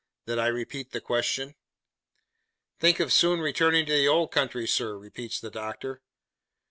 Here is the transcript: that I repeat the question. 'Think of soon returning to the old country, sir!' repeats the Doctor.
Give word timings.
that 0.25 0.39
I 0.39 0.47
repeat 0.47 0.93
the 0.93 0.99
question. 0.99 1.53
'Think 2.79 2.99
of 2.99 3.13
soon 3.13 3.39
returning 3.39 3.85
to 3.85 3.91
the 3.93 4.07
old 4.07 4.31
country, 4.31 4.67
sir!' 4.67 4.97
repeats 4.97 5.39
the 5.39 5.51
Doctor. 5.51 6.01